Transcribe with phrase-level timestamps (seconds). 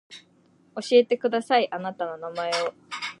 [0.75, 2.73] 教えてくださいあなたの名前を